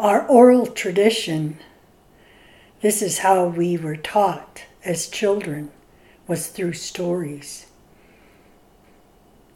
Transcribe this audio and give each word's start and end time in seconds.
Our 0.00 0.26
oral 0.28 0.66
tradition, 0.66 1.58
this 2.80 3.02
is 3.02 3.18
how 3.18 3.44
we 3.44 3.76
were 3.76 3.96
taught 3.96 4.64
as 4.82 5.10
children, 5.10 5.72
was 6.26 6.46
through 6.46 6.72
stories. 6.72 7.66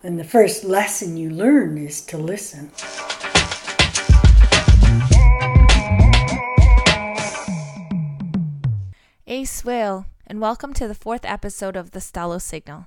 And 0.03 0.21
the 0.21 0.23
first 0.23 0.63
lesson 0.63 1.17
you 1.17 1.31
learn 1.31 1.79
is 1.79 2.03
to 2.03 2.19
listen. 2.19 2.73
Ace 9.27 9.51
swale, 9.51 10.05
and 10.27 10.43
welcome 10.43 10.75
to 10.75 10.87
the 10.87 10.95
fourth 10.95 11.25
episode 11.25 11.75
of 11.75 11.93
the 11.93 12.01
Stalo 12.01 12.39
Signal. 12.39 12.85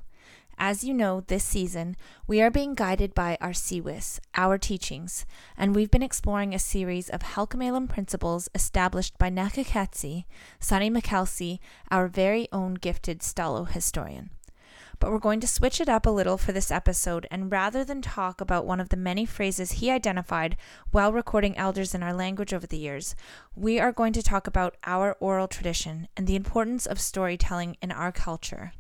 As 0.60 0.84
you 0.84 0.92
know, 0.92 1.22
this 1.22 1.44
season, 1.44 1.96
we 2.26 2.42
are 2.42 2.50
being 2.50 2.74
guided 2.74 3.14
by 3.14 3.38
our 3.40 3.52
CWIS, 3.52 4.20
our 4.34 4.58
teachings, 4.58 5.24
and 5.56 5.76
we've 5.76 5.92
been 5.92 6.02
exploring 6.02 6.56
a 6.56 6.60
series 6.60 7.10
of 7.10 7.22
Halkomelem 7.22 7.88
principles 7.88 8.50
established 8.56 9.20
by 9.20 9.30
Naxaxalhts'i, 9.30 10.26
Sonny 10.60 10.90
McHalsie, 10.90 11.60
our 11.92 12.08
very 12.08 12.48
own 12.52 12.74
gifted 12.74 13.20
Stalo 13.20 13.70
historian. 13.70 14.32
But 15.00 15.12
we're 15.12 15.20
going 15.20 15.42
to 15.42 15.48
switch 15.48 15.80
it 15.80 15.90
up 15.90 16.08
a 16.08 16.10
little 16.10 16.40
for 16.40 16.54
this 16.54 16.72
episode, 16.72 17.28
and 17.30 17.52
rather 17.52 17.84
than 17.84 18.02
talk 18.02 18.42
about 18.42 18.66
one 18.66 18.80
of 18.80 18.90
the 18.90 18.98
many 18.98 19.28
phrases 19.28 19.74
he 19.74 19.92
identified 19.92 20.58
while 20.90 21.14
recording 21.14 21.56
elders 21.56 21.94
in 21.94 22.02
our 22.02 22.14
language 22.14 22.52
over 22.52 22.66
the 22.66 22.80
years, 22.80 23.16
we 23.56 23.80
are 23.80 23.92
going 23.92 24.14
to 24.14 24.24
talk 24.24 24.48
about 24.48 24.76
our 24.86 25.16
oral 25.20 25.48
tradition 25.48 26.08
and 26.18 26.26
the 26.26 26.36
importance 26.36 26.88
of 26.88 27.00
storytelling 27.00 27.78
in 27.80 27.92
our 27.92 28.12
culture. 28.12 28.74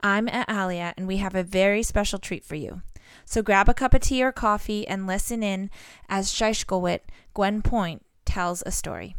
I'm 0.00 0.28
at 0.28 0.50
Alia, 0.50 0.94
and 0.96 1.06
we 1.06 1.16
have 1.18 1.34
a 1.34 1.42
very 1.42 1.82
special 1.82 2.18
treat 2.18 2.44
for 2.44 2.54
you. 2.54 2.82
So 3.24 3.42
grab 3.42 3.68
a 3.68 3.74
cup 3.74 3.94
of 3.94 4.02
tea 4.02 4.22
or 4.22 4.32
coffee 4.32 4.86
and 4.86 5.06
listen 5.06 5.42
in 5.42 5.70
as 6.08 6.32
Shaishkowit, 6.32 7.00
Gwen 7.34 7.62
Point, 7.62 8.04
tells 8.24 8.62
a 8.64 8.70
story. 8.70 9.16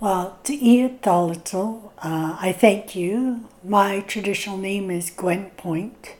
Well, 0.00 0.38
to 0.44 0.54
eat 0.54 1.06
uh, 1.06 1.28
I 2.02 2.56
thank 2.58 2.96
you. 2.96 3.48
My 3.62 4.00
traditional 4.00 4.56
name 4.56 4.90
is 4.90 5.10
Gwen 5.10 5.50
Point, 5.50 6.16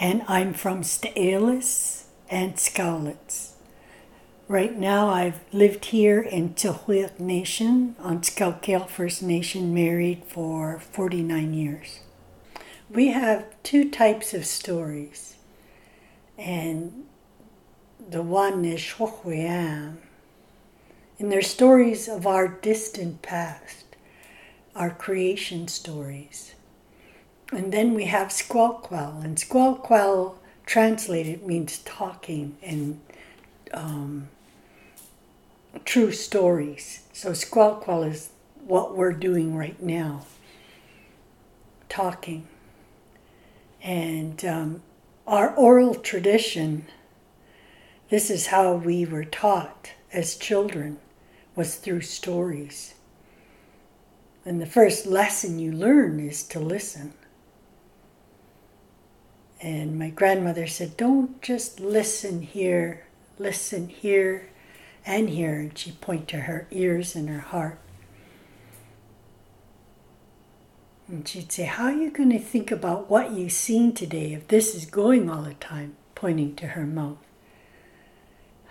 and 0.00 0.22
I'm 0.26 0.54
from 0.54 0.82
Sta'alis 0.82 2.04
and 2.30 2.54
Skowlitz. 2.56 3.52
Right 4.48 4.74
now, 4.74 5.10
I've 5.10 5.40
lived 5.52 5.86
here 5.86 6.22
in 6.22 6.54
Tsilhqot'in 6.54 7.20
Nation 7.20 7.94
on 7.98 8.22
Scout 8.22 8.90
First 8.90 9.22
Nation, 9.22 9.74
married 9.74 10.24
for 10.24 10.78
49 10.80 11.52
years. 11.52 12.00
We 12.90 13.08
have 13.08 13.44
two 13.62 13.90
types 13.90 14.32
of 14.32 14.46
stories, 14.46 15.36
and 16.38 17.04
the 18.08 18.22
one 18.22 18.64
is 18.64 18.80
Shwokwayam, 18.80 19.98
and 21.18 21.30
they're 21.30 21.42
stories 21.42 22.08
of 22.08 22.26
our 22.26 22.48
distant 22.48 23.20
past, 23.20 23.84
our 24.74 24.88
creation 24.88 25.68
stories. 25.68 26.54
And 27.52 27.72
then 27.72 27.92
we 27.92 28.06
have 28.06 28.28
Squelquel, 28.28 29.22
and 29.22 29.36
Squelquel 29.36 30.36
translated 30.64 31.46
means 31.46 31.80
talking 31.80 32.56
and 32.62 33.00
um, 33.74 34.28
true 35.84 36.12
stories. 36.12 37.02
So 37.12 37.32
Squelquel 37.32 38.10
is 38.10 38.30
what 38.64 38.96
we're 38.96 39.12
doing 39.12 39.54
right 39.54 39.80
now, 39.82 40.24
talking. 41.90 42.48
And 43.82 44.44
um, 44.44 44.82
our 45.26 45.54
oral 45.54 45.94
tradition, 45.94 46.86
this 48.10 48.30
is 48.30 48.48
how 48.48 48.74
we 48.74 49.04
were 49.04 49.24
taught 49.24 49.92
as 50.12 50.36
children, 50.36 50.98
was 51.54 51.76
through 51.76 52.02
stories. 52.02 52.94
And 54.44 54.60
the 54.60 54.66
first 54.66 55.06
lesson 55.06 55.58
you 55.58 55.72
learn 55.72 56.20
is 56.20 56.42
to 56.44 56.60
listen. 56.60 57.12
And 59.60 59.98
my 59.98 60.10
grandmother 60.10 60.66
said, 60.66 60.96
Don't 60.96 61.42
just 61.42 61.80
listen 61.80 62.42
here, 62.42 63.06
listen 63.38 63.88
here 63.88 64.48
and 65.04 65.28
here. 65.28 65.58
And 65.58 65.76
she 65.76 65.92
pointed 65.92 66.28
to 66.28 66.40
her 66.42 66.66
ears 66.70 67.16
and 67.16 67.28
her 67.28 67.40
heart. 67.40 67.78
And 71.08 71.26
she'd 71.26 71.50
say, 71.50 71.64
How 71.64 71.84
are 71.84 71.92
you 71.92 72.10
going 72.10 72.30
to 72.30 72.38
think 72.38 72.70
about 72.70 73.10
what 73.10 73.32
you've 73.32 73.52
seen 73.52 73.92
today 73.94 74.34
if 74.34 74.46
this 74.48 74.74
is 74.74 74.84
going 74.84 75.30
all 75.30 75.42
the 75.42 75.54
time? 75.54 75.96
Pointing 76.14 76.54
to 76.56 76.68
her 76.68 76.84
mouth. 76.84 77.16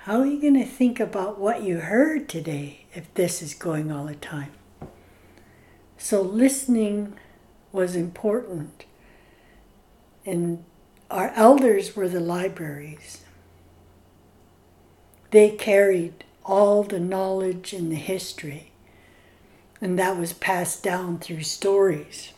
How 0.03 0.20
are 0.20 0.25
you 0.25 0.40
going 0.40 0.53
to 0.53 0.66
think 0.66 1.00
about 1.00 1.40
what 1.40 1.64
you 1.64 1.80
heard 1.80 2.30
today 2.30 2.86
if 2.94 3.12
this 3.16 3.42
is 3.42 3.53
going 3.53 3.92
all 3.92 4.06
the 4.06 4.16
time? 4.16 4.52
So, 5.98 6.22
listening 6.22 7.16
was 7.72 7.96
important. 7.96 8.86
And 10.25 10.64
our 11.09 11.31
elders 11.36 11.96
were 11.96 12.08
the 12.08 12.19
libraries. 12.19 13.24
They 15.31 15.50
carried 15.52 16.24
all 16.46 16.84
the 16.84 17.00
knowledge 17.00 17.74
and 17.74 17.92
the 17.92 17.96
history 17.96 18.72
and 19.81 19.97
that 19.99 20.17
was 20.17 20.33
passed 20.33 20.83
down 20.83 21.19
through 21.19 21.43
stories. 21.43 22.33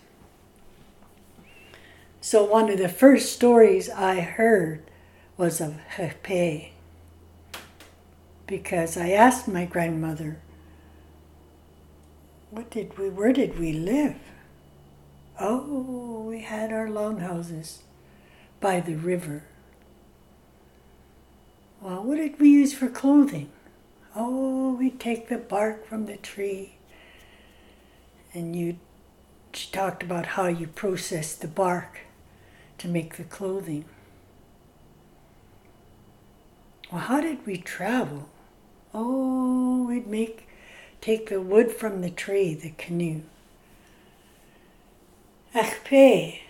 So, 2.22 2.44
one 2.44 2.70
of 2.70 2.78
the 2.78 2.90
first 2.90 3.32
stories 3.32 3.90
I 3.90 4.20
heard 4.20 4.84
was 5.38 5.62
of 5.62 5.78
Hepe, 5.96 6.74
because 8.46 8.98
I 8.98 9.12
asked 9.12 9.48
my 9.48 9.66
grandmother, 9.66 10.40
what 12.52 12.70
did 12.70 12.98
we, 12.98 13.10
where 13.10 13.32
did 13.32 13.58
we 13.58 13.72
live? 13.72 14.16
Oh, 15.40 16.26
we 16.28 16.42
had 16.42 16.74
our 16.74 16.90
longhouses 16.90 17.84
by 18.60 18.82
the 18.82 18.96
river. 18.96 19.44
Well, 21.80 22.04
what 22.04 22.18
did 22.18 22.40
we 22.42 22.50
use 22.50 22.74
for 22.74 22.90
clothing? 22.90 23.50
Oh, 24.14 24.74
we 24.74 24.90
take 24.90 25.30
the 25.30 25.38
bark 25.38 25.86
from 25.88 26.08
the 26.08 26.18
tree 26.18 26.79
and 28.34 28.56
you 28.56 28.78
she 29.54 29.72
talked 29.72 30.04
about 30.04 30.28
how 30.28 30.48
you 30.48 30.68
process 30.68 31.34
the 31.34 31.48
bark 31.48 32.02
to 32.78 32.88
make 32.88 33.18
the 33.18 33.24
clothing. 33.24 33.86
Well, 36.92 37.02
how 37.02 37.22
did 37.22 37.46
we 37.46 37.58
travel? 37.58 38.30
Oh, 38.94 39.86
we'd 39.88 40.08
make 40.08 40.48
take 41.02 41.30
the 41.30 41.42
wood 41.42 41.72
from 41.72 42.02
the 42.02 42.10
tree, 42.10 42.54
the 42.54 42.72
canoe. 42.72 43.22
Achpe, 45.56 46.42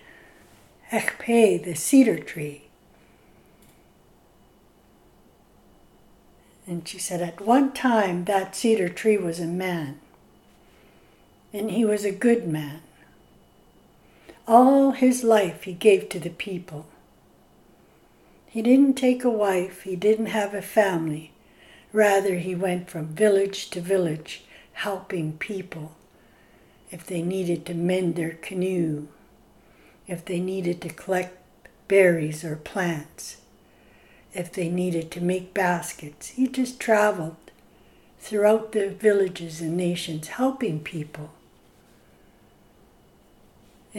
Achpe, 0.92 1.64
the 1.64 1.76
cedar 1.76 2.20
tree. 2.20 2.64
And 6.68 6.88
she 6.88 7.00
said, 7.00 7.22
at 7.22 7.42
one 7.42 7.72
time 7.72 8.26
that 8.26 8.56
cedar 8.56 8.90
tree 8.90 9.18
was 9.18 9.40
a 9.40 9.46
man 9.46 10.00
and 11.52 11.72
he 11.72 11.84
was 11.84 12.06
a 12.06 12.12
good 12.12 12.48
man. 12.48 12.82
All 14.48 14.92
his 14.92 15.24
life 15.24 15.64
he 15.64 15.74
gave 15.74 16.10
to 16.10 16.20
the 16.20 16.30
people. 16.30 16.88
He 18.48 18.62
didn't 18.62 18.96
take 18.96 19.24
a 19.24 19.30
wife, 19.30 19.84
he 19.84 19.96
didn't 19.96 20.28
have 20.28 20.54
a 20.54 20.62
family. 20.62 21.32
Rather, 21.94 22.36
he 22.36 22.56
went 22.56 22.90
from 22.90 23.08
village 23.08 23.70
to 23.72 23.82
village 23.82 24.44
helping 24.74 25.34
people 25.34 25.96
if 26.92 27.06
they 27.06 27.22
needed 27.22 27.66
to 27.66 27.74
mend 27.74 28.16
their 28.16 28.32
canoe, 28.32 29.08
if 30.08 30.26
they 30.26 30.40
needed 30.40 30.82
to 30.82 30.90
collect 30.90 31.38
berries 31.88 32.44
or 32.44 32.56
plants, 32.56 33.38
if 34.34 34.52
they 34.52 34.70
needed 34.70 35.12
to 35.12 35.22
make 35.22 35.54
baskets. 35.54 36.30
He 36.30 36.48
just 36.48 36.80
traveled 36.80 37.36
throughout 38.20 38.72
the 38.72 38.90
villages 38.90 39.62
and 39.62 39.78
nations 39.78 40.28
helping 40.30 40.80
people. 40.80 41.32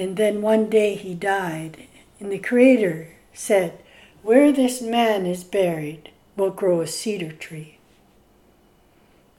And 0.01 0.17
then 0.17 0.41
one 0.41 0.71
day 0.71 0.95
he 0.95 1.13
died, 1.13 1.87
and 2.19 2.33
the 2.33 2.39
Creator 2.39 3.09
said, 3.35 3.81
Where 4.23 4.51
this 4.51 4.81
man 4.81 5.27
is 5.27 5.45
buried 5.45 6.11
will 6.39 6.49
grow 6.49 6.81
a 6.81 6.87
cedar 6.87 7.33
tree. 7.33 7.77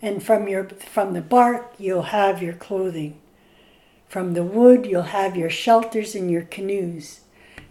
And 0.03 0.21
from, 0.21 0.47
your, 0.47 0.65
from 0.65 1.13
the 1.13 1.21
bark 1.21 1.73
you'll 1.79 2.13
have 2.13 2.43
your 2.43 2.53
clothing. 2.53 3.19
From 4.07 4.35
the 4.35 4.43
wood 4.43 4.85
you'll 4.85 5.01
have 5.01 5.35
your 5.35 5.49
shelters 5.49 6.13
and 6.13 6.29
your 6.29 6.43
canoes. 6.43 7.21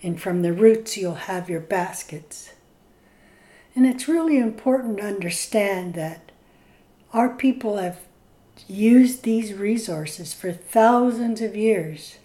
And 0.02 0.20
from 0.20 0.42
the 0.42 0.52
roots 0.52 0.96
you'll 0.96 1.14
have 1.14 1.48
your 1.48 1.60
baskets. 1.60 2.54
And 3.76 3.86
it's 3.86 4.08
really 4.08 4.36
important 4.36 4.96
to 4.96 5.04
understand 5.04 5.94
that 5.94 6.32
our 7.12 7.28
people 7.28 7.76
have 7.76 8.00
used 8.66 9.22
these 9.22 9.54
resources 9.54 10.34
for 10.34 10.50
thousands 10.50 11.40
of 11.40 11.54
years 11.54 12.16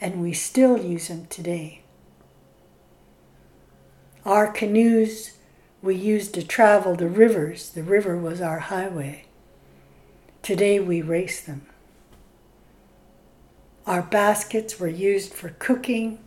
and 0.00 0.22
we 0.22 0.32
still 0.32 0.78
use 0.78 1.08
them 1.08 1.26
today. 1.26 1.82
Our 4.24 4.48
canoes 4.48 5.32
we 5.82 5.94
used 5.94 6.34
to 6.34 6.46
travel 6.46 6.94
the 6.94 7.08
rivers. 7.08 7.70
The 7.70 7.82
river 7.82 8.16
was 8.16 8.40
our 8.40 8.58
highway. 8.58 9.24
Today 10.42 10.78
we 10.78 11.00
race 11.00 11.40
them. 11.40 11.66
Our 13.86 14.02
baskets 14.02 14.78
were 14.78 14.88
used 14.88 15.32
for 15.32 15.50
cooking 15.58 16.18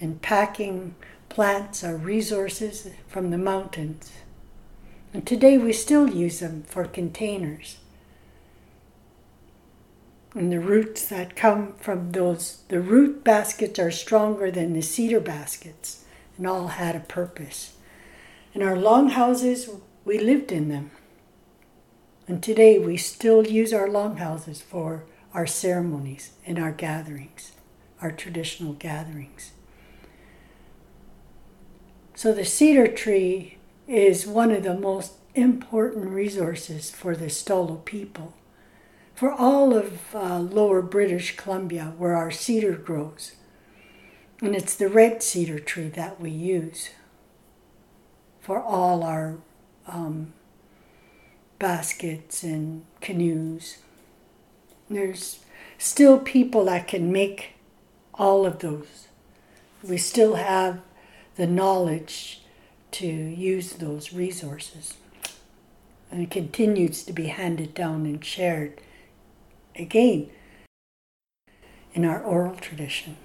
and 0.00 0.22
packing 0.22 0.94
plants 1.28 1.82
or 1.82 1.96
resources 1.96 2.88
from 3.08 3.30
the 3.30 3.38
mountains. 3.38 4.12
And 5.12 5.26
today 5.26 5.58
we 5.58 5.72
still 5.72 6.08
use 6.08 6.38
them 6.38 6.62
for 6.62 6.84
containers. 6.84 7.79
And 10.34 10.52
the 10.52 10.60
roots 10.60 11.06
that 11.06 11.34
come 11.34 11.74
from 11.74 12.12
those, 12.12 12.62
the 12.68 12.80
root 12.80 13.24
baskets 13.24 13.78
are 13.78 13.90
stronger 13.90 14.50
than 14.50 14.72
the 14.72 14.82
cedar 14.82 15.20
baskets 15.20 16.04
and 16.36 16.46
all 16.46 16.68
had 16.68 16.94
a 16.94 17.00
purpose. 17.00 17.76
In 18.54 18.62
our 18.62 18.76
longhouses, 18.76 19.68
we 20.04 20.18
lived 20.18 20.52
in 20.52 20.68
them. 20.68 20.90
And 22.28 22.42
today 22.42 22.78
we 22.78 22.96
still 22.96 23.46
use 23.46 23.72
our 23.72 23.88
longhouses 23.88 24.60
for 24.62 25.04
our 25.34 25.46
ceremonies 25.46 26.32
and 26.46 26.58
our 26.58 26.72
gatherings, 26.72 27.52
our 28.00 28.12
traditional 28.12 28.72
gatherings. 28.72 29.52
So 32.14 32.32
the 32.32 32.44
cedar 32.44 32.86
tree 32.86 33.58
is 33.88 34.26
one 34.26 34.52
of 34.52 34.62
the 34.62 34.74
most 34.74 35.14
important 35.34 36.10
resources 36.10 36.90
for 36.90 37.16
the 37.16 37.26
Stolo 37.26 37.84
people, 37.84 38.34
for 39.20 39.30
all 39.30 39.76
of 39.76 40.14
uh, 40.14 40.38
lower 40.38 40.80
British 40.80 41.36
Columbia 41.36 41.92
where 41.98 42.16
our 42.16 42.30
cedar 42.30 42.72
grows. 42.72 43.32
And 44.40 44.56
it's 44.56 44.74
the 44.74 44.88
red 44.88 45.22
cedar 45.22 45.58
tree 45.58 45.90
that 45.90 46.18
we 46.18 46.30
use 46.30 46.88
for 48.40 48.62
all 48.62 49.04
our 49.04 49.36
um, 49.86 50.32
baskets 51.58 52.42
and 52.42 52.86
canoes. 53.02 53.76
There's 54.88 55.40
still 55.76 56.18
people 56.18 56.64
that 56.64 56.88
can 56.88 57.12
make 57.12 57.56
all 58.14 58.46
of 58.46 58.60
those. 58.60 59.08
We 59.82 59.98
still 59.98 60.36
have 60.36 60.80
the 61.36 61.46
knowledge 61.46 62.40
to 62.92 63.06
use 63.06 63.74
those 63.74 64.14
resources. 64.14 64.94
And 66.10 66.22
it 66.22 66.30
continues 66.30 67.02
to 67.02 67.12
be 67.12 67.26
handed 67.26 67.74
down 67.74 68.06
and 68.06 68.24
shared 68.24 68.80
again 69.80 70.30
in 71.94 72.04
our 72.04 72.22
oral 72.22 72.54
tradition. 72.56 73.16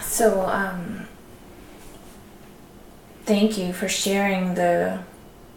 So, 0.00 0.42
um, 0.46 1.06
thank 3.24 3.58
you 3.58 3.72
for 3.72 3.88
sharing 3.88 4.54
the 4.54 5.00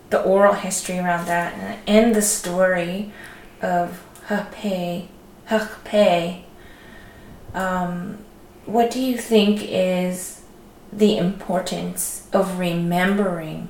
the 0.09 0.21
oral 0.21 0.53
history 0.53 0.97
around 0.97 1.25
that 1.27 1.79
and, 1.85 2.15
the 2.15 2.21
story 2.21 3.11
of 3.61 4.01
Hukpe. 4.27 5.07
Hukpe. 5.49 6.43
Um, 7.53 8.19
what 8.65 8.89
do 8.89 9.01
you 9.01 9.17
think 9.17 9.61
is 9.63 10.43
the 10.93 11.17
importance 11.17 12.27
of 12.31 12.57
remembering 12.57 13.67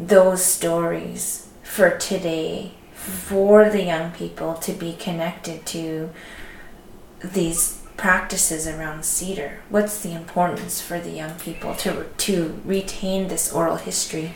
those 0.00 0.44
stories 0.44 1.48
for 1.62 1.96
today, 1.96 2.72
for 3.00 3.70
the 3.70 3.82
young 3.82 4.12
people 4.12 4.54
to 4.54 4.72
be 4.72 4.92
connected 4.92 5.64
to 5.66 6.10
these 7.24 7.82
practices 7.96 8.66
around 8.66 9.04
cedar? 9.04 9.62
What's 9.68 10.02
the 10.02 10.12
importance 10.12 10.80
for 10.80 11.00
the 11.00 11.10
young 11.10 11.34
people 11.38 11.74
to 11.76 12.04
to 12.04 12.60
retain 12.64 13.28
this 13.28 13.52
oral 13.52 13.76
history? 13.76 14.34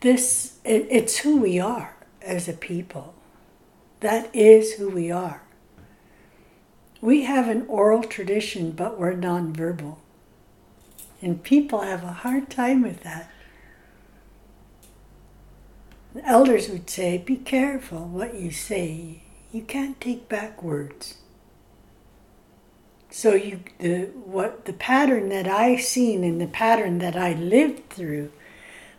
This 0.00 0.58
it, 0.64 0.86
it's 0.90 1.18
who 1.18 1.36
we 1.36 1.60
are 1.60 1.96
as 2.20 2.48
a 2.48 2.52
people. 2.52 3.14
That 4.00 4.34
is 4.34 4.74
who 4.74 4.90
we 4.90 5.10
are. 5.10 5.42
We 7.00 7.22
have 7.22 7.48
an 7.48 7.66
oral 7.68 8.02
tradition, 8.02 8.72
but 8.72 8.98
we're 8.98 9.14
nonverbal. 9.14 9.98
And 11.20 11.42
people 11.42 11.80
have 11.80 12.02
a 12.02 12.12
hard 12.12 12.50
time 12.50 12.82
with 12.82 13.02
that. 13.02 13.30
The 16.14 16.24
elders 16.24 16.68
would 16.68 16.88
say, 16.88 17.18
Be 17.18 17.36
careful 17.36 18.06
what 18.06 18.34
you 18.34 18.52
say. 18.52 19.22
You 19.52 19.62
can't 19.62 20.00
take 20.00 20.28
back 20.28 20.62
words. 20.62 21.16
So 23.10 23.34
you 23.34 23.60
the 23.78 24.10
what 24.24 24.64
the 24.64 24.72
pattern 24.72 25.28
that 25.28 25.48
I 25.48 25.76
seen 25.76 26.24
and 26.24 26.40
the 26.40 26.46
pattern 26.46 26.98
that 26.98 27.16
I 27.16 27.34
lived 27.34 27.90
through 27.90 28.30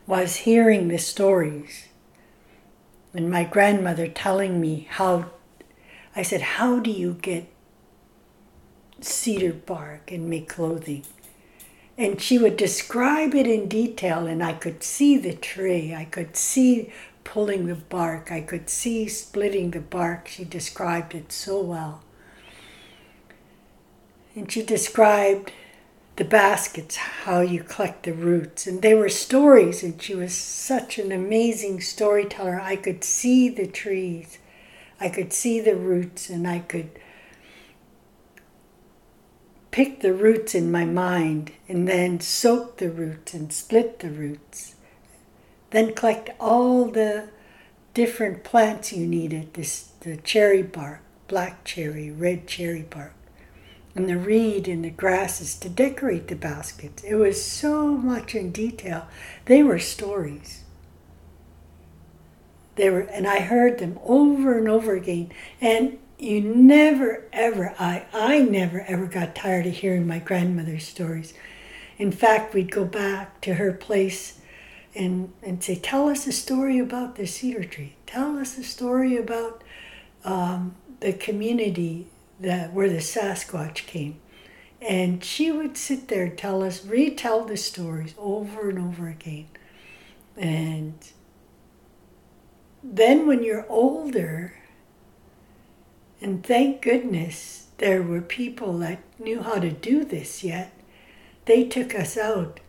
was 0.05 0.37
hearing 0.37 0.89
the 0.89 0.97
stories. 0.97 1.87
And 3.13 3.31
my 3.31 3.45
grandmother 3.45 4.07
telling 4.07 4.59
me 4.59 4.87
how 4.89 5.31
I 6.15 6.21
said, 6.21 6.41
How 6.41 6.79
do 6.79 6.91
you 6.91 7.13
get 7.13 7.47
cedar 8.99 9.53
bark 9.53 10.11
and 10.11 10.29
make 10.29 10.49
clothing? 10.49 11.03
And 11.97 12.21
she 12.21 12.37
would 12.37 12.57
describe 12.57 13.33
it 13.33 13.47
in 13.47 13.69
detail, 13.69 14.27
and 14.27 14.43
I 14.43 14.53
could 14.53 14.83
see 14.83 15.17
the 15.17 15.33
tree. 15.33 15.93
I 15.93 16.05
could 16.05 16.35
see 16.35 16.91
pulling 17.23 17.67
the 17.67 17.75
bark. 17.75 18.31
I 18.31 18.41
could 18.41 18.69
see 18.69 19.07
splitting 19.07 19.71
the 19.71 19.79
bark. 19.79 20.27
She 20.27 20.43
described 20.43 21.15
it 21.15 21.31
so 21.31 21.61
well. 21.61 22.03
And 24.35 24.51
she 24.51 24.61
described 24.61 25.53
the 26.17 26.25
baskets, 26.25 26.97
how 26.97 27.39
you 27.41 27.63
collect 27.63 28.03
the 28.03 28.13
roots. 28.13 28.67
And 28.67 28.81
they 28.81 28.93
were 28.93 29.09
stories, 29.09 29.83
and 29.83 30.01
she 30.01 30.15
was 30.15 30.33
such 30.33 30.97
an 30.97 31.11
amazing 31.11 31.81
storyteller. 31.81 32.59
I 32.59 32.75
could 32.75 33.03
see 33.03 33.49
the 33.49 33.67
trees, 33.67 34.37
I 34.99 35.09
could 35.09 35.31
see 35.33 35.59
the 35.61 35.75
roots, 35.75 36.29
and 36.29 36.47
I 36.47 36.59
could 36.59 36.89
pick 39.75 39.99
the 39.99 40.13
roots 40.13 40.55
in 40.55 40.71
my 40.71 40.85
mind 40.85 41.51
and 41.67 41.85
then 41.85 42.17
soak 42.17 42.77
the 42.77 42.89
roots 42.89 43.33
and 43.33 43.51
split 43.51 43.99
the 43.99 44.09
roots. 44.09 44.75
Then 45.71 45.93
collect 45.93 46.29
all 46.39 46.85
the 46.85 47.27
different 47.93 48.45
plants 48.45 48.93
you 48.93 49.05
needed 49.05 49.53
this, 49.53 49.89
the 49.99 50.15
cherry 50.15 50.63
bark, 50.63 51.01
black 51.27 51.65
cherry, 51.65 52.09
red 52.09 52.47
cherry 52.47 52.83
bark 52.83 53.11
and 53.93 54.07
the 54.07 54.17
reed 54.17 54.69
and 54.69 54.85
the 54.85 54.89
grasses 54.89 55.55
to 55.55 55.67
decorate 55.67 56.29
the 56.29 56.37
baskets. 56.37 57.03
It 57.03 57.15
was 57.15 57.43
so 57.43 57.97
much 57.97 58.33
in 58.33 58.53
detail. 58.53 59.09
They 59.43 59.61
were 59.61 59.79
stories. 59.79 60.63
They 62.75 62.89
were, 62.89 63.01
and 63.01 63.27
I 63.27 63.41
heard 63.41 63.79
them 63.79 63.99
over 64.05 64.57
and 64.57 64.69
over 64.69 64.95
again. 64.95 65.33
And 65.59 65.97
you 66.17 66.41
never 66.41 67.23
ever, 67.33 67.75
I, 67.77 68.05
I 68.13 68.39
never 68.39 68.81
ever 68.81 69.05
got 69.05 69.35
tired 69.35 69.65
of 69.65 69.73
hearing 69.73 70.07
my 70.07 70.19
grandmother's 70.19 70.87
stories. 70.87 71.33
In 71.97 72.11
fact, 72.11 72.53
we'd 72.53 72.71
go 72.71 72.85
back 72.85 73.41
to 73.41 73.55
her 73.55 73.71
place 73.71 74.39
and, 74.93 75.33
and 75.43 75.63
say, 75.63 75.75
Tell 75.75 76.09
us 76.09 76.25
a 76.27 76.31
story 76.31 76.79
about 76.79 77.15
the 77.15 77.27
cedar 77.27 77.63
tree. 77.63 77.95
Tell 78.05 78.37
us 78.37 78.57
a 78.57 78.63
story 78.63 79.17
about 79.17 79.63
um, 80.23 80.75
the 81.01 81.13
community 81.13 82.07
that 82.39 82.73
where 82.73 82.89
the 82.89 82.97
Sasquatch 82.97 83.85
came. 83.87 84.19
And 84.81 85.23
she 85.23 85.51
would 85.51 85.77
sit 85.77 86.07
there 86.07 86.25
and 86.25 86.37
tell 86.37 86.63
us, 86.63 86.85
retell 86.85 87.45
the 87.45 87.57
stories 87.57 88.13
over 88.17 88.69
and 88.69 88.79
over 88.79 89.07
again. 89.07 89.47
And 90.37 90.93
then 92.83 93.25
when 93.25 93.41
you're 93.41 93.65
older, 93.69 94.53
and 96.25 96.43
thank 96.43 96.81
goodness 96.81 97.67
there 97.77 98.01
were 98.01 98.19
people 98.19 98.79
that 98.79 99.03
knew 99.19 99.41
how 99.41 99.59
to 99.59 99.69
do 99.69 100.03
this 100.03 100.43
yet, 100.43 100.73
they 101.45 101.63
took 101.65 101.93
us 101.93 102.17
out. 102.17 102.59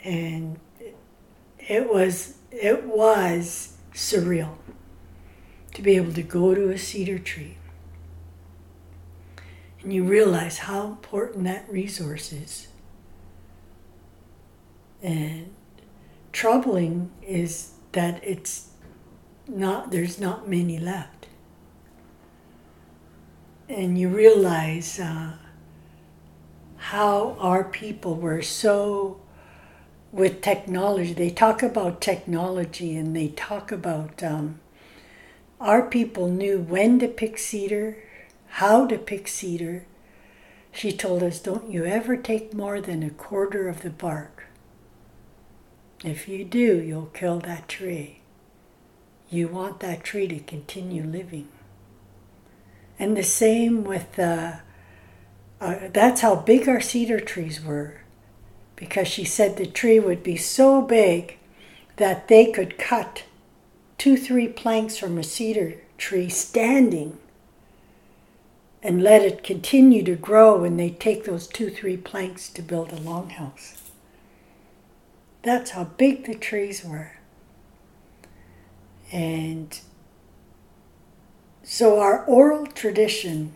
And 0.00 0.58
it 1.60 1.88
was 1.88 2.38
it 2.50 2.84
was 2.84 3.76
surreal 3.94 4.56
to 5.74 5.82
be 5.82 5.94
able 5.94 6.12
to 6.14 6.22
go 6.22 6.54
to 6.54 6.70
a 6.70 6.78
cedar 6.78 7.18
tree 7.18 7.56
and 9.86 9.94
you 9.94 10.02
realize 10.02 10.58
how 10.58 10.88
important 10.88 11.44
that 11.44 11.70
resource 11.70 12.32
is. 12.32 12.66
And 15.00 15.54
troubling 16.32 17.12
is 17.22 17.74
that 17.92 18.20
it's 18.24 18.70
not, 19.46 19.92
there's 19.92 20.18
not 20.18 20.48
many 20.48 20.80
left. 20.80 21.15
And 23.68 23.98
you 23.98 24.08
realize 24.08 25.00
uh, 25.00 25.32
how 26.76 27.36
our 27.40 27.64
people 27.64 28.14
were 28.14 28.42
so 28.42 29.20
with 30.12 30.40
technology. 30.40 31.12
They 31.12 31.30
talk 31.30 31.62
about 31.62 32.00
technology 32.00 32.96
and 32.96 33.14
they 33.14 33.28
talk 33.28 33.72
about 33.72 34.22
um, 34.22 34.60
our 35.60 35.82
people 35.82 36.28
knew 36.28 36.60
when 36.60 36.98
to 37.00 37.08
pick 37.08 37.38
cedar, 37.38 37.96
how 38.46 38.86
to 38.86 38.98
pick 38.98 39.26
cedar, 39.26 39.86
she 40.70 40.92
told 40.92 41.22
us, 41.22 41.40
Don't 41.40 41.70
you 41.70 41.86
ever 41.86 42.16
take 42.16 42.52
more 42.52 42.80
than 42.80 43.02
a 43.02 43.10
quarter 43.10 43.68
of 43.68 43.80
the 43.80 43.90
bark. 43.90 44.44
If 46.04 46.28
you 46.28 46.44
do, 46.44 46.80
you'll 46.80 47.06
kill 47.06 47.40
that 47.40 47.68
tree. 47.68 48.20
You 49.30 49.48
want 49.48 49.80
that 49.80 50.04
tree 50.04 50.28
to 50.28 50.38
continue 50.38 51.02
living. 51.02 51.48
And 52.98 53.16
the 53.16 53.22
same 53.22 53.84
with 53.84 54.18
uh, 54.18 54.56
uh, 55.60 55.88
that's 55.92 56.20
how 56.20 56.36
big 56.36 56.68
our 56.68 56.80
cedar 56.80 57.20
trees 57.20 57.62
were, 57.62 58.00
because 58.74 59.08
she 59.08 59.24
said 59.24 59.56
the 59.56 59.66
tree 59.66 59.98
would 59.98 60.22
be 60.22 60.36
so 60.36 60.82
big 60.82 61.38
that 61.96 62.28
they 62.28 62.50
could 62.50 62.78
cut 62.78 63.24
two, 63.98 64.16
three 64.16 64.48
planks 64.48 64.96
from 64.98 65.16
a 65.16 65.22
cedar 65.22 65.76
tree 65.96 66.28
standing 66.28 67.18
and 68.82 69.02
let 69.02 69.22
it 69.22 69.42
continue 69.42 70.02
to 70.02 70.14
grow 70.14 70.62
and 70.62 70.78
they 70.78 70.90
take 70.90 71.24
those 71.24 71.46
two, 71.46 71.70
three 71.70 71.96
planks 71.96 72.48
to 72.50 72.62
build 72.62 72.92
a 72.92 72.96
longhouse. 72.96 73.80
That's 75.42 75.70
how 75.70 75.84
big 75.84 76.26
the 76.26 76.34
trees 76.34 76.84
were. 76.84 77.12
And 79.10 79.80
so 81.68 81.98
our 81.98 82.24
oral 82.26 82.64
tradition 82.64 83.52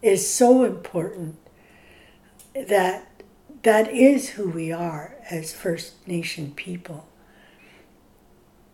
is 0.00 0.32
so 0.32 0.64
important 0.64 1.36
that 2.54 3.06
that 3.62 3.92
is 3.92 4.30
who 4.30 4.48
we 4.48 4.72
are 4.72 5.16
as 5.30 5.52
First 5.52 6.08
Nation 6.08 6.52
people. 6.56 7.06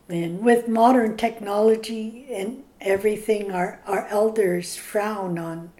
And 0.08 0.42
with 0.42 0.68
modern 0.68 1.16
technology 1.16 2.24
and 2.30 2.62
everything, 2.80 3.50
our, 3.50 3.80
our 3.84 4.06
elders 4.06 4.76
frown 4.76 5.40
on 5.40 5.72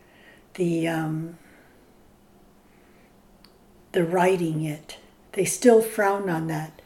the 0.54 0.88
um, 0.88 1.38
the 3.92 4.02
writing 4.04 4.64
it. 4.64 4.96
They 5.32 5.44
still 5.44 5.82
frown 5.82 6.28
on 6.28 6.48
that. 6.48 6.82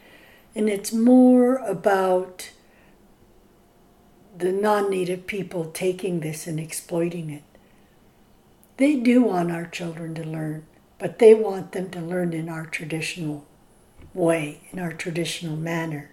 And 0.53 0.69
it's 0.69 0.93
more 0.93 1.55
about 1.55 2.51
the 4.37 4.51
non 4.51 4.89
native 4.89 5.25
people 5.25 5.65
taking 5.65 6.19
this 6.19 6.45
and 6.45 6.59
exploiting 6.59 7.29
it. 7.29 7.43
They 8.77 8.95
do 8.95 9.23
want 9.23 9.51
our 9.51 9.65
children 9.65 10.13
to 10.15 10.23
learn, 10.23 10.65
but 10.99 11.17
they 11.17 11.33
want 11.33 11.71
them 11.71 11.89
to 11.91 11.99
learn 11.99 12.33
in 12.33 12.47
our 12.47 12.65
traditional 12.65 13.45
way, 14.13 14.61
in 14.71 14.79
our 14.79 14.93
traditional 14.93 15.55
manner, 15.55 16.11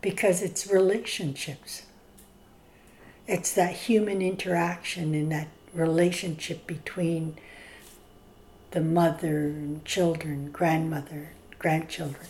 because 0.00 0.40
it's 0.40 0.66
relationships. 0.70 1.82
It's 3.26 3.52
that 3.54 3.72
human 3.72 4.22
interaction 4.22 5.14
and 5.14 5.30
that 5.32 5.48
relationship 5.74 6.66
between 6.66 7.36
the 8.70 8.80
mother 8.80 9.46
and 9.46 9.84
children, 9.84 10.50
grandmother, 10.50 11.30
grandchildren. 11.58 12.26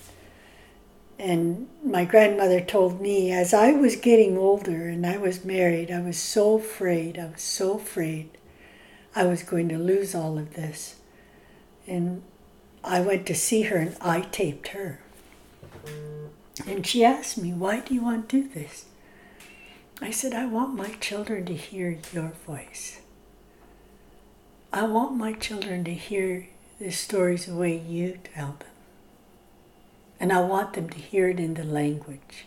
And 1.24 1.68
my 1.82 2.04
grandmother 2.04 2.60
told 2.60 3.00
me 3.00 3.32
as 3.32 3.54
I 3.54 3.72
was 3.72 3.96
getting 3.96 4.36
older 4.36 4.88
and 4.88 5.06
I 5.06 5.16
was 5.16 5.42
married, 5.42 5.90
I 5.90 6.02
was 6.02 6.18
so 6.18 6.58
afraid, 6.58 7.18
I 7.18 7.28
was 7.28 7.40
so 7.40 7.76
afraid 7.76 8.36
I 9.16 9.24
was 9.24 9.42
going 9.42 9.70
to 9.70 9.78
lose 9.78 10.14
all 10.14 10.36
of 10.36 10.52
this. 10.52 10.96
And 11.86 12.22
I 12.84 13.00
went 13.00 13.24
to 13.28 13.34
see 13.34 13.62
her 13.62 13.78
and 13.78 13.96
I 14.02 14.20
taped 14.20 14.68
her. 14.68 15.00
And 16.66 16.86
she 16.86 17.02
asked 17.02 17.38
me, 17.38 17.54
Why 17.54 17.80
do 17.80 17.94
you 17.94 18.02
want 18.02 18.28
to 18.28 18.42
do 18.42 18.46
this? 18.46 18.84
I 20.02 20.10
said, 20.10 20.34
I 20.34 20.44
want 20.44 20.74
my 20.74 20.90
children 21.00 21.46
to 21.46 21.54
hear 21.54 21.98
your 22.12 22.34
voice. 22.46 23.00
I 24.74 24.82
want 24.84 25.16
my 25.16 25.32
children 25.32 25.84
to 25.84 25.94
hear 25.94 26.48
the 26.78 26.90
stories 26.90 27.46
the 27.46 27.54
way 27.54 27.78
you 27.78 28.18
tell 28.34 28.56
them. 28.58 28.73
And 30.20 30.32
I 30.32 30.40
want 30.40 30.74
them 30.74 30.88
to 30.90 30.98
hear 30.98 31.28
it 31.28 31.40
in 31.40 31.54
the 31.54 31.64
language. 31.64 32.46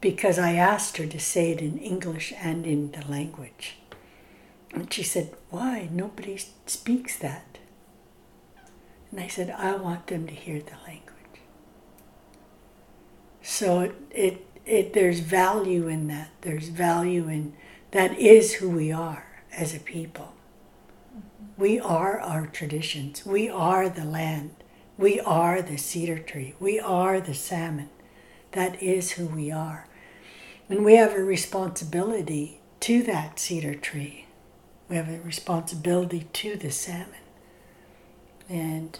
Because 0.00 0.38
I 0.38 0.54
asked 0.54 0.96
her 0.96 1.06
to 1.06 1.18
say 1.18 1.50
it 1.50 1.60
in 1.60 1.78
English 1.78 2.32
and 2.40 2.66
in 2.66 2.92
the 2.92 3.04
language. 3.10 3.76
And 4.72 4.92
she 4.92 5.02
said, 5.02 5.34
Why? 5.50 5.88
Nobody 5.90 6.38
speaks 6.66 7.18
that. 7.18 7.58
And 9.10 9.20
I 9.20 9.26
said, 9.26 9.50
I 9.50 9.74
want 9.74 10.06
them 10.06 10.26
to 10.26 10.34
hear 10.34 10.60
the 10.60 10.76
language. 10.86 11.10
So 13.42 13.80
it, 13.80 13.94
it, 14.10 14.46
it, 14.64 14.92
there's 14.92 15.20
value 15.20 15.88
in 15.88 16.06
that. 16.08 16.30
There's 16.42 16.68
value 16.68 17.28
in 17.28 17.54
that 17.90 18.16
is 18.18 18.54
who 18.54 18.70
we 18.70 18.92
are 18.92 19.26
as 19.52 19.74
a 19.74 19.80
people. 19.80 20.34
We 21.56 21.80
are 21.80 22.20
our 22.20 22.46
traditions. 22.46 23.26
We 23.26 23.48
are 23.48 23.88
the 23.88 24.04
land. 24.04 24.54
We 25.00 25.18
are 25.18 25.62
the 25.62 25.78
cedar 25.78 26.20
tree. 26.20 26.54
We 26.60 26.78
are 26.78 27.20
the 27.20 27.34
salmon. 27.34 27.88
That 28.52 28.80
is 28.80 29.12
who 29.12 29.26
we 29.26 29.50
are. 29.50 29.88
And 30.68 30.84
we 30.84 30.94
have 30.94 31.14
a 31.14 31.24
responsibility 31.24 32.60
to 32.80 33.02
that 33.02 33.40
cedar 33.40 33.74
tree 33.74 34.26
we 34.90 34.96
have 34.96 35.08
a 35.08 35.20
responsibility 35.20 36.26
to 36.32 36.56
the 36.56 36.70
salmon. 36.70 37.22
And 38.48 38.98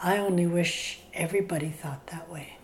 I 0.00 0.16
only 0.16 0.46
wish 0.46 1.00
everybody 1.12 1.70
thought 1.70 2.06
that 2.06 2.30
way. 2.30 2.56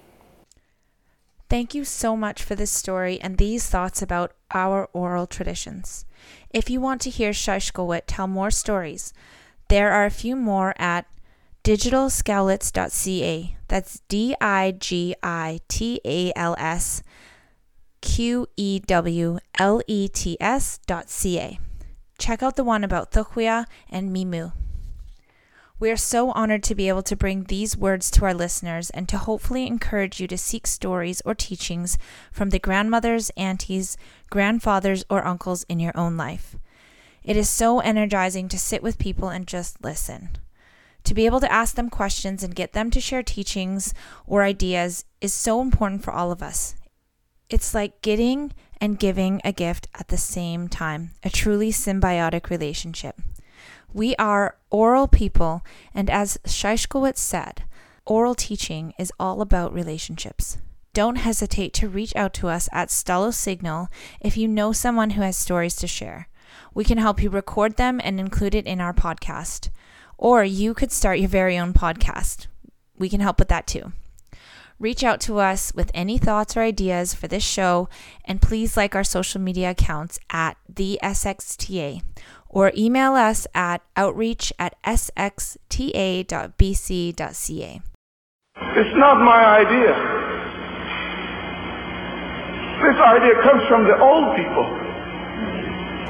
Thank 1.51 1.75
you 1.75 1.85
so 1.85 2.17
much 2.17 2.43
for 2.43 2.55
this 2.55 2.71
story 2.71 3.21
and 3.21 3.37
these 3.37 3.69
thoughts 3.69 4.01
about 4.01 4.33
our 4.53 4.89
oral 4.93 5.27
traditions. 5.27 6.05
If 6.51 6.71
you 6.71 6.81
want 6.81 7.01
to 7.03 7.11
hear 7.11 7.31
Shishkowit 7.31 8.03
tell 8.07 8.29
more 8.29 8.53
stories, 8.53 9.13
there 9.69 9.91
are 9.91 10.07
a 10.07 10.11
few 10.11 10.37
more 10.37 10.75
at 10.79 11.07
digitalsqewlets.ca. 11.65 13.57
That's 13.69 14.01
D 14.09 14.35
I 14.41 14.75
G 14.79 15.15
I 15.23 15.61
T 15.69 16.01
A 16.05 16.33
L 16.35 16.55
S 16.59 17.03
Q 18.01 18.47
E 18.57 18.79
W 18.81 19.39
L 19.59 19.83
E 19.87 20.09
T 20.09 20.37
S 20.41 20.79
dot 20.87 21.11
C 21.11 21.39
A 21.39 21.59
check 22.19 22.43
out 22.43 22.57
the 22.57 22.65
one 22.65 22.85
about 22.85 23.13
Thukwia 23.13 23.65
and 23.89 24.15
Mimu. 24.15 24.53
We 25.81 25.93
are 25.93 25.97
so 25.97 26.33
honored 26.33 26.65
to 26.65 26.75
be 26.75 26.89
able 26.89 27.05
to 27.05 27.15
bring 27.15 27.45
these 27.45 27.77
words 27.77 28.11
to 28.11 28.25
our 28.25 28.35
listeners 28.35 28.91
and 28.91 29.09
to 29.09 29.17
hopefully 29.17 29.65
encourage 29.69 30.21
you 30.21 30.27
to 30.27 30.37
seek 30.37 30.67
stories 30.67 31.23
or 31.25 31.37
teachings 31.37 31.97
from 32.33 32.51
the 32.51 32.59
grandmothers, 32.59 33.31
aunties, 33.37 33.97
grandfathers, 34.29 35.05
or 35.09 35.25
uncles 35.25 35.65
in 35.69 35.79
your 35.79 35.97
own 35.97 36.17
life. 36.17 36.57
It 37.23 37.37
is 37.37 37.49
so 37.49 37.79
energizing 37.79 38.49
to 38.49 38.59
sit 38.59 38.83
with 38.83 38.99
people 38.99 39.29
and 39.29 39.47
just 39.47 39.85
listen. 39.85 40.31
To 41.09 41.15
be 41.15 41.25
able 41.25 41.41
to 41.41 41.51
ask 41.51 41.75
them 41.75 41.89
questions 41.89 42.43
and 42.43 42.55
get 42.55 42.75
them 42.75 42.91
to 42.91 43.01
share 43.01 43.23
teachings 43.23 43.95
or 44.27 44.43
ideas 44.43 45.07
is 45.23 45.33
so 45.33 45.63
important 45.63 46.05
for 46.05 46.13
all 46.13 46.31
of 46.31 46.43
us. 46.43 46.75
It's 47.49 47.73
like 47.73 48.03
getting 48.03 48.53
and 48.79 48.99
giving 48.99 49.41
a 49.43 49.51
gift 49.51 49.89
at 49.99 50.09
the 50.09 50.19
same 50.19 50.69
time, 50.69 51.13
a 51.25 51.31
truly 51.31 51.73
symbiotic 51.73 52.51
relationship. 52.51 53.23
We 53.91 54.17
are 54.17 54.59
oral 54.69 55.09
people, 55.09 55.63
and 55.95 56.11
as 56.11 56.37
Shishkowitz 56.45 57.17
said, 57.17 57.63
oral 58.05 58.35
teaching 58.35 58.93
is 58.99 59.11
all 59.19 59.41
about 59.41 59.73
relationships. 59.73 60.59
Don't 60.93 61.17
hesitate 61.17 61.73
to 61.73 61.89
reach 61.89 62.15
out 62.17 62.35
to 62.35 62.49
us 62.49 62.69
at 62.71 62.91
Stalo 62.91 63.33
Signal 63.33 63.89
if 64.21 64.37
you 64.37 64.47
know 64.47 64.73
someone 64.73 65.13
who 65.13 65.23
has 65.23 65.39
stories 65.39 65.77
to 65.77 65.87
share. 65.87 66.29
We 66.75 66.85
can 66.85 66.99
help 66.99 67.23
you 67.23 67.31
record 67.31 67.79
them 67.79 67.99
and 68.05 68.21
include 68.21 68.55
it 68.55 68.67
in 68.67 68.79
our 68.79 68.93
podcast. 68.93 69.71
Or 70.19 70.45
you 70.45 70.75
could 70.75 70.93
start 70.93 71.21
your 71.21 71.29
very 71.29 71.57
own 71.57 71.73
podcast. 71.73 72.49
We 72.99 73.09
can 73.09 73.21
help 73.21 73.39
with 73.39 73.49
that 73.49 73.67
too. 73.67 73.93
Reach 74.79 75.03
out 75.03 75.21
to 75.23 75.39
us 75.39 75.73
with 75.75 75.91
any 75.95 76.19
thoughts 76.19 76.57
or 76.57 76.61
ideas 76.61 77.15
for 77.15 77.27
this 77.27 77.43
show, 77.43 77.89
and 78.25 78.43
please 78.43 78.77
like 78.77 78.95
our 78.95 79.03
social 79.03 79.41
media 79.41 79.71
accounts 79.71 80.21
at 80.31 80.57
the 80.69 81.01
SXTA 81.03 82.03
or 82.49 82.73
email 82.77 83.15
us 83.15 83.47
at 83.55 83.83
outreach 83.97 84.53
at 84.59 84.81
sxta.bc.ca. 84.83 85.51
It's 88.61 88.97
not 88.97 89.19
my 89.23 89.45
idea. 89.63 89.95
This 92.79 92.99
idea 93.03 93.35
comes 93.43 93.63
from 93.69 93.85
the 93.85 93.99
old 93.99 94.37
people. 94.37 94.88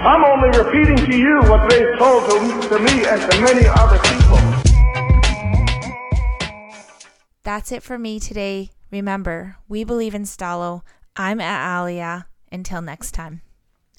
I'm 0.00 0.24
only 0.24 0.56
repeating 0.56 0.96
to 0.96 1.16
you 1.16 1.40
what 1.50 1.68
they 1.68 1.84
told 1.96 2.24
to, 2.30 2.68
to 2.68 2.78
me 2.78 3.04
and 3.04 3.20
to 3.20 3.40
many 3.40 3.66
other 3.66 3.98
people. 3.98 4.38
That's 7.42 7.72
it 7.72 7.82
for 7.82 7.98
me 7.98 8.20
today. 8.20 8.70
Remember, 8.92 9.56
we 9.68 9.82
believe 9.82 10.14
in 10.14 10.22
Stalo. 10.22 10.82
I'm 11.16 11.40
at 11.40 11.80
Alia. 11.80 12.28
Until 12.52 12.80
next 12.80 13.10
time. 13.12 13.42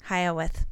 Hiya 0.08 0.32
with. 0.32 0.64